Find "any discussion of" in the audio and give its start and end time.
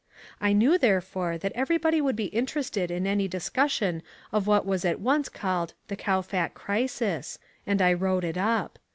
3.05-4.47